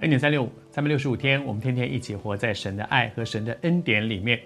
[0.00, 4.38] 恩典三六五，三百六十五天，我们天天一起活在神的爱和神的恩典里面。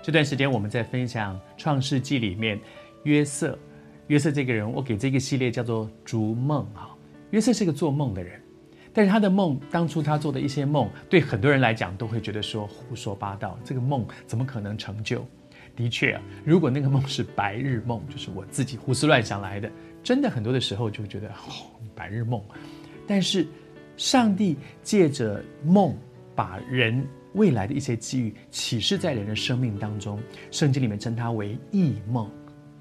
[0.00, 2.56] 这段时间我们在分享创世纪里面
[3.02, 3.58] 约瑟，
[4.06, 6.96] 约瑟这个人，我给这个系列叫做逐梦哈。
[7.30, 8.40] 约瑟是个做梦的人，
[8.92, 15.26] 但是他的梦当初他做的一些梦，对很多人来讲都会觉得说胡说八道，这个梦怎么可能成就？
[15.74, 19.68] 的确啊，如果那个梦是白日梦，就是我自己胡思乱想来的，
[20.00, 22.40] 真的很多的时候就觉得哦，白日梦。
[23.04, 23.44] 但是
[23.96, 25.96] 上帝借着梦
[26.34, 27.06] 把人。
[27.34, 30.20] 未来的一些机遇启示在人的生命当中，
[30.50, 32.30] 圣经里面称它为异梦。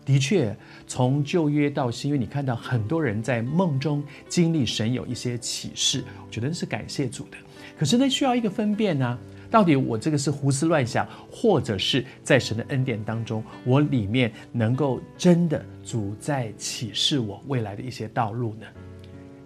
[0.03, 0.53] 的确，
[0.85, 7.37] 从旧约到新约，你看到很多人在梦中经历神有一些启示，我觉得是感谢主的。
[7.79, 9.17] 可是那，需要一个分辨呢、
[9.49, 18.65] 到底我这个是胡思乱想，或者是在神的恩典当中，我里面能够真的主在启示我未来的一些道路呢？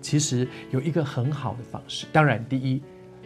[0.06, 2.80] 其实有一个很好的方式，当然第一。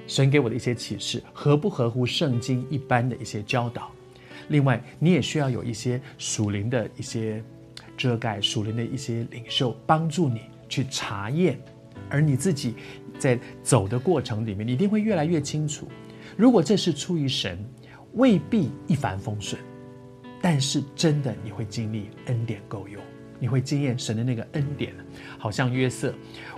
[0.08, 3.92] 神给我的一些启示合不合乎圣经一般的一些教导？
[4.48, 7.44] 另外，你也需要有一些属灵的一些
[7.96, 11.62] 遮盖，属灵的一些领袖帮助你去查验。
[12.10, 12.74] 而你自己
[13.20, 15.88] 在走的过程里面，你一定会越来越清楚。
[16.36, 17.64] 如果这是出于神，
[18.14, 19.62] 未必一帆风顺，
[20.42, 23.00] 但是真的你会经历恩典够用。
[23.40, 24.94] 你会惊艳神的那个恩典，
[25.38, 26.14] 好像约瑟。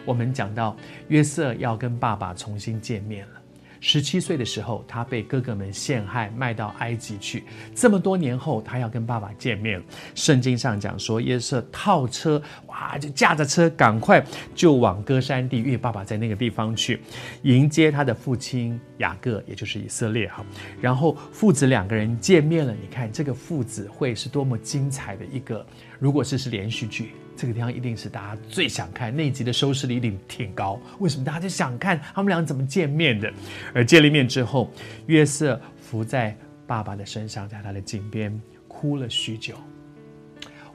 [0.06, 0.76] 我们讲到
[1.08, 3.41] 约瑟要跟爸爸重新见面了。
[3.84, 7.44] 十七岁的时候，他被哥哥们陷害，卖到埃及去。
[7.76, 9.82] 这么多年后，他要跟爸爸见面。
[10.14, 17.02] 圣经上讲说，约瑟套车，哇，就驾着车，赶快就往歌山地，因为爸爸在那个地方去
[17.42, 20.46] 迎接他的父亲雅各，也就是以色列哈。
[20.80, 25.66] 然后父子两个人见面了，你看这个父子会是多么精彩的一个，
[25.98, 27.14] 如果这是连续剧。
[27.42, 30.80] 这个地方一定是大家最想看，那集的收视率一定挺高。
[31.00, 33.34] 为什么大家就想看他们俩怎么见面的？
[33.74, 34.70] 而见了面之后，
[35.08, 36.38] 约瑟伏在
[36.68, 39.56] 爸爸的身上，在他的颈边哭了许久。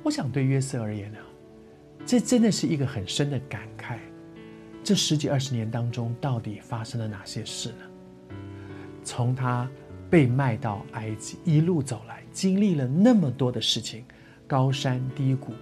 [0.03, 1.19] 我想对约瑟而言呢，
[2.05, 3.99] 这真的是一个很深的感慨。
[4.83, 8.35] 这十几二十年当中，到底发生了哪些事呢？
[9.05, 9.71] 从他
[10.11, 14.05] 被卖到埃及一路走来，经历了那么多的事情，
[14.49, 15.55] 高山低谷。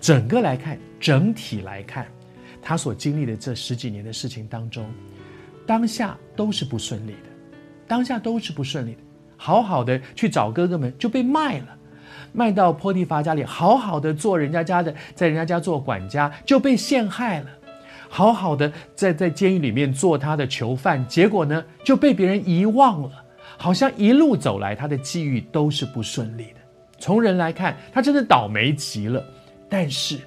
[0.00, 2.06] 整个来看，整体来看，
[2.62, 4.88] 他所经历的这十几年的事情当中，
[5.66, 7.30] 当下都是不顺利的，
[7.86, 9.00] 当下都是不顺利的。
[9.36, 11.76] 好好的去找哥哥们就被卖了，
[12.32, 17.46] 卖到波提乏家里，好好的做人家家的，在人家家做管家就被陷害了，
[18.08, 23.10] 好好的在在监狱里面做他的囚犯，结果呢就被别人遗忘了，
[23.56, 26.60] 好像一路走来他的际遇都是不顺利的。
[26.98, 29.24] 从人来看，他真的倒霉极了。
[29.68, 30.20] 但是，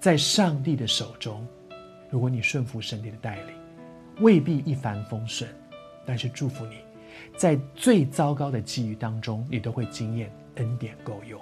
[0.00, 1.46] 在上帝的手中，
[2.10, 3.54] 如果你顺服上帝的带领，
[4.20, 5.48] 未必一帆风顺。
[6.04, 6.76] 但是祝福你，
[7.36, 11.40] 在最糟糕的际遇当中，你都会经验恩典够用。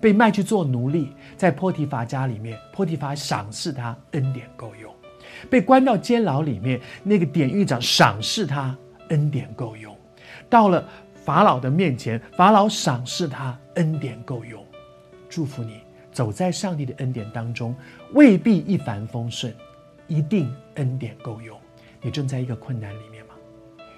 [0.00, 4.94] 被卖去做奴隶，在波提乏家里面，波提乏赏识他，恩典够用。
[5.50, 8.76] 被关到监牢里面，那个典狱长赏识他，
[9.08, 9.96] 恩典够用。
[10.48, 14.64] 到了法老的面前，法老赏识他，恩典够用。
[15.28, 15.80] 祝福你。
[16.16, 17.76] 走在上帝的恩典当中，
[18.14, 19.54] 未必一帆风顺，
[20.08, 21.60] 一定恩典够用。
[22.00, 23.34] 你正在一个困难里面吗？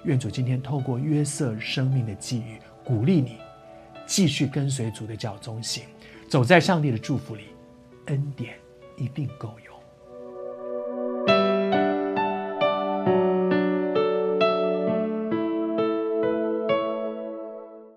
[0.03, 3.37] 愿主今天透过约瑟生命的际遇，鼓励你
[4.05, 5.85] 继续跟随主的脚中行，
[6.27, 7.43] 走在上帝的祝福里，
[8.07, 8.55] 恩典
[8.97, 9.68] 一定够用。